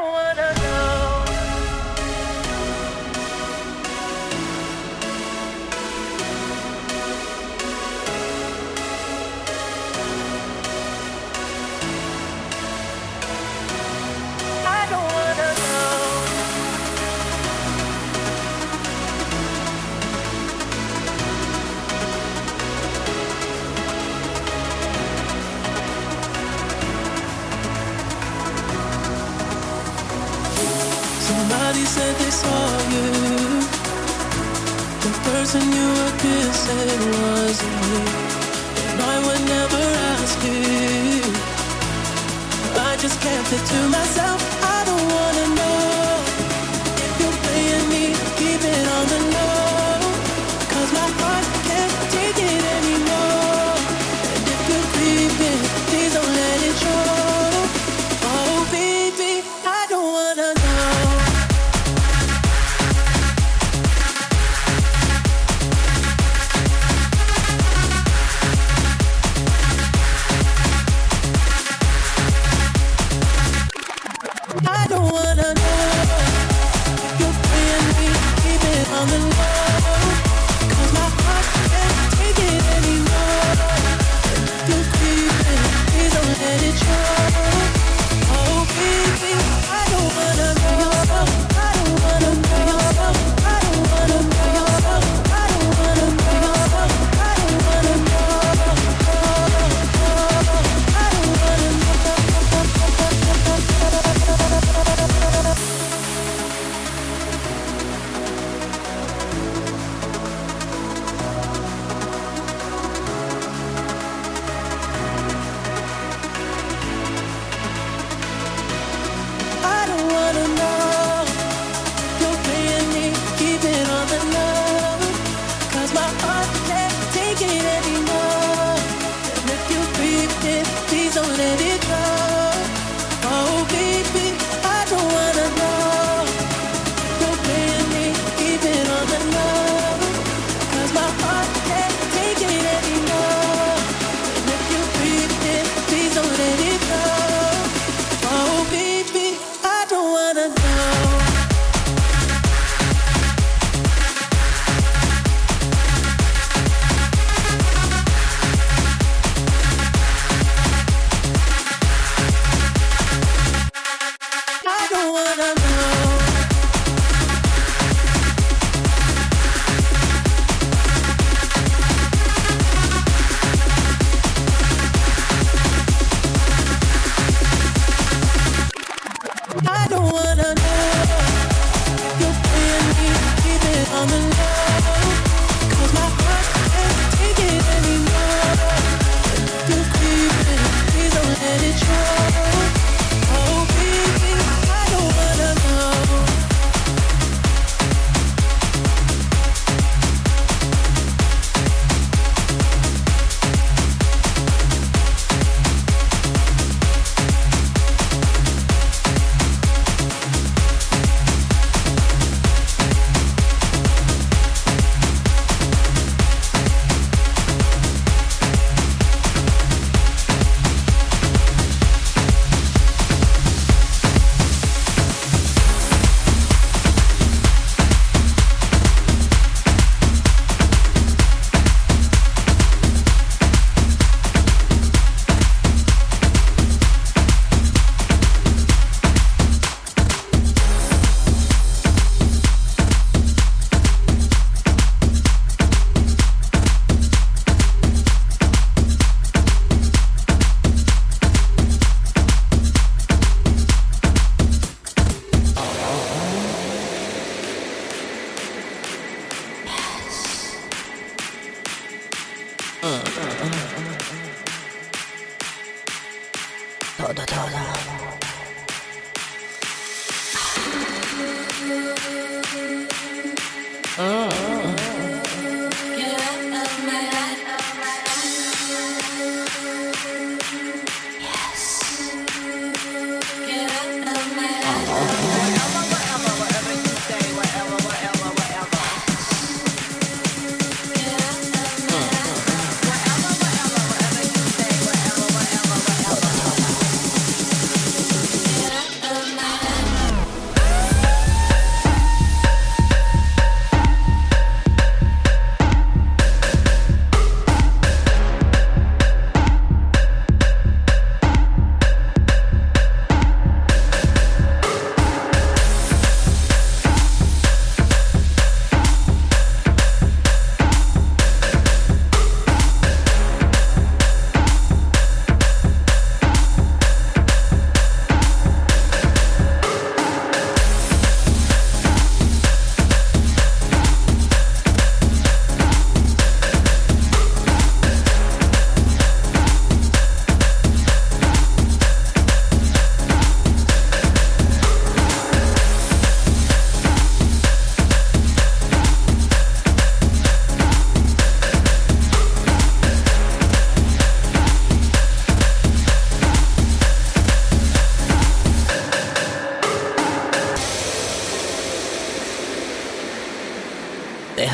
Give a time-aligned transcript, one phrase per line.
[0.00, 0.27] don't want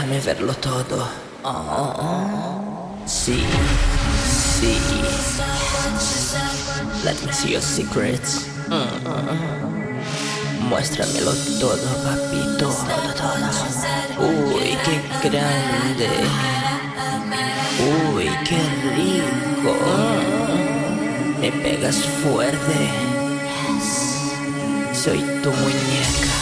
[0.04, 1.08] déjame verlo todo.
[1.44, 3.44] Oh, sí,
[4.26, 4.76] sí.
[7.04, 8.46] Let me see your secrets.
[8.68, 8.84] Mm.
[10.68, 12.68] Muéstramelo todo, papito.
[12.68, 13.50] Todo, todo.
[14.26, 16.08] Uy, qué grande.
[18.12, 18.60] Uy, qué
[18.96, 19.74] rico.
[21.40, 22.78] Me pegas fuerte.
[24.92, 26.33] Soy tu muñeca.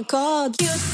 [0.00, 0.56] thank God.
[0.62, 0.89] You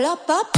[0.00, 0.57] la pop.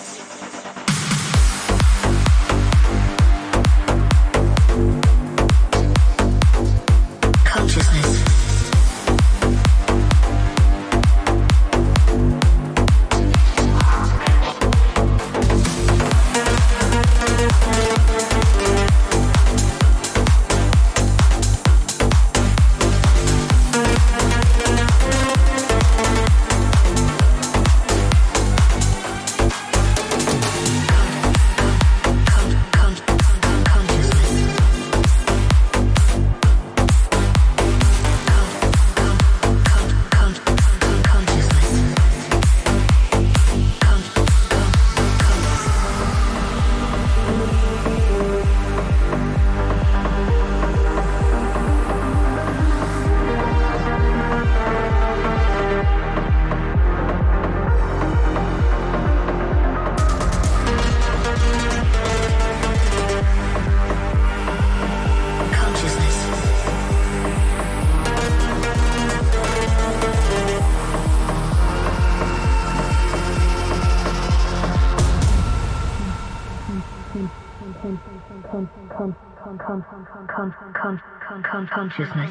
[81.97, 82.25] 十块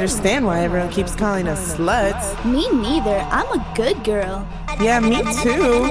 [0.00, 2.32] understand why everyone keeps calling us sluts.
[2.42, 3.18] Me neither.
[3.30, 4.48] I'm a good girl.
[4.80, 5.88] Yeah, me too.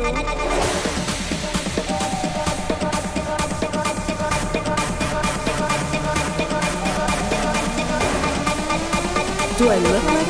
[9.59, 10.28] Do I look like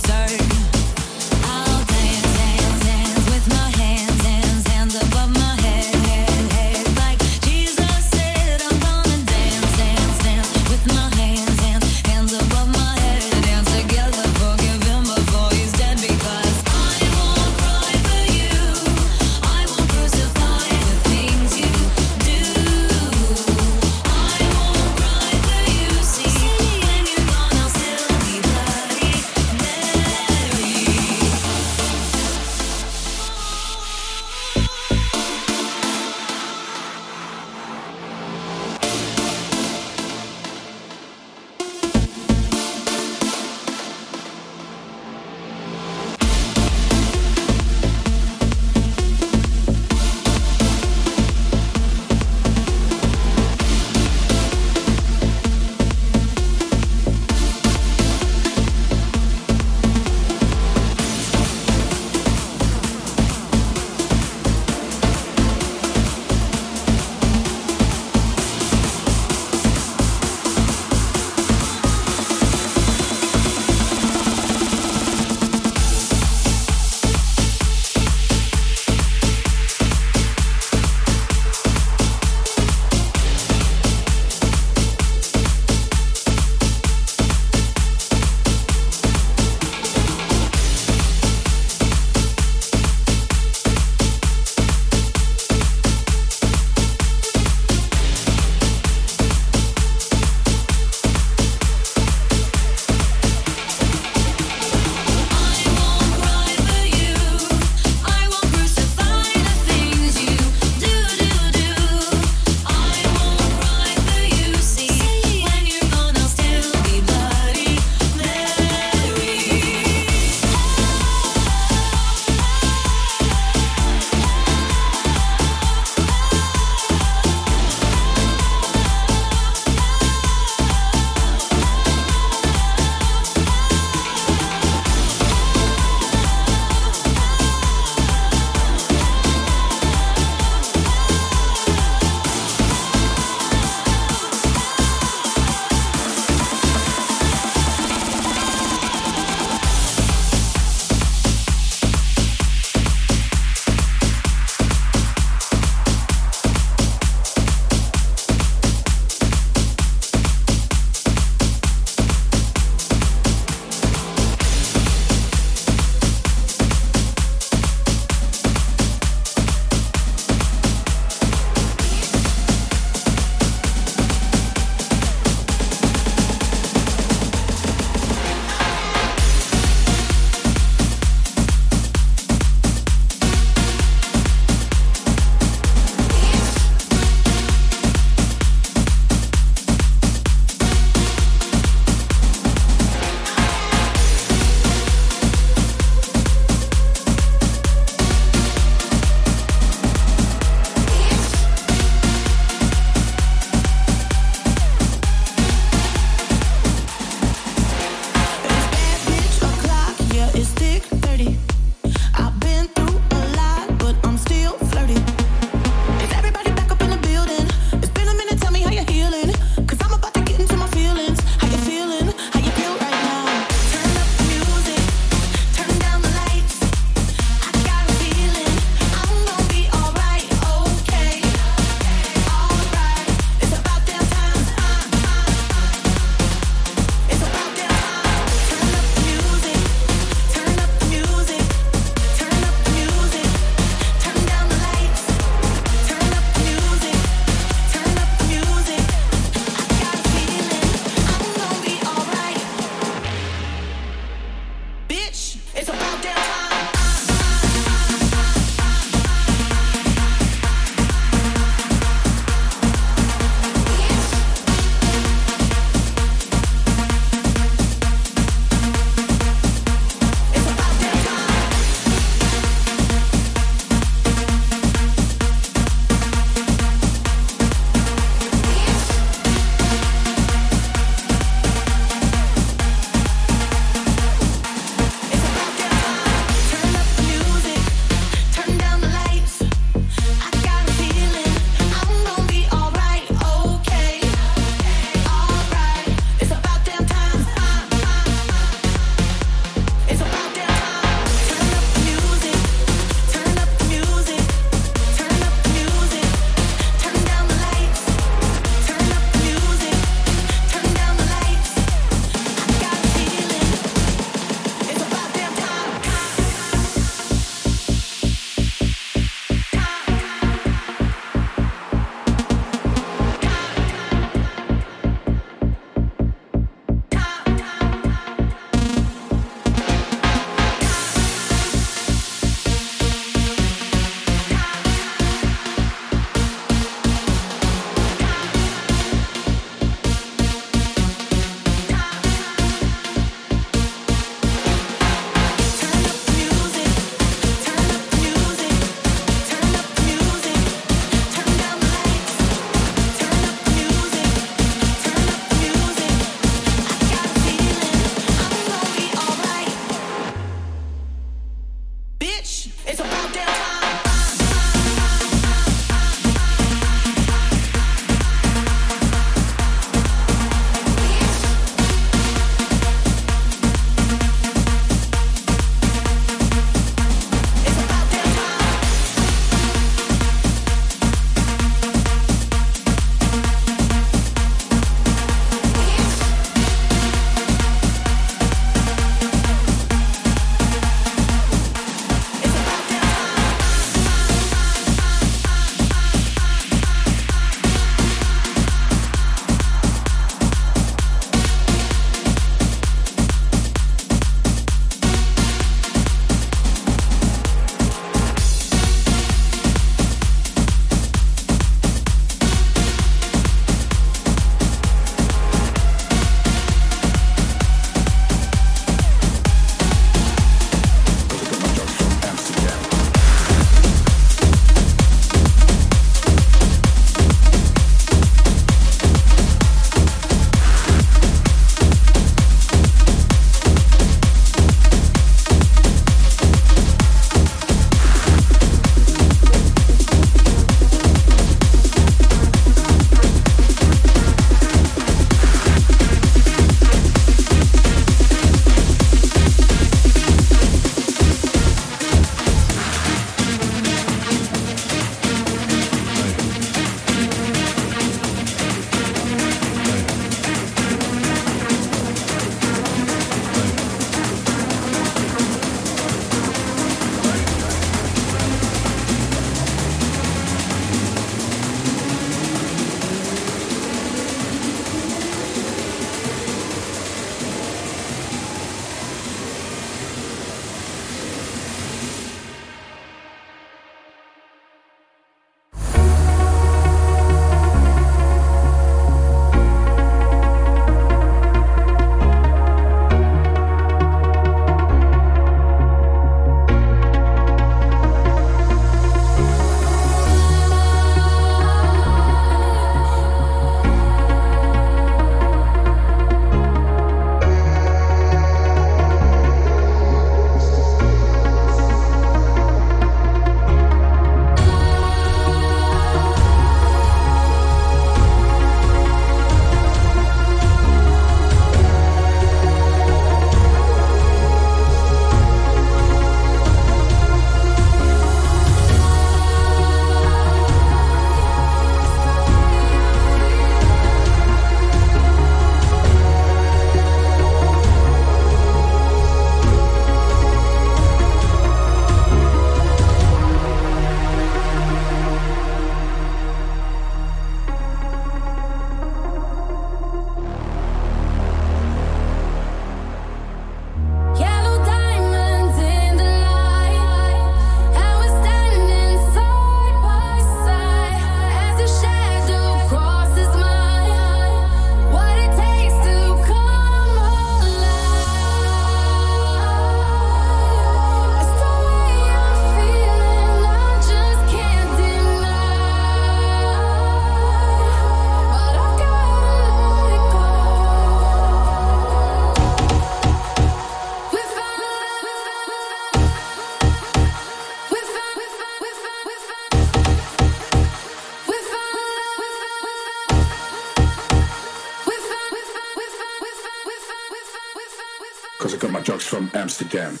[599.71, 600.00] them.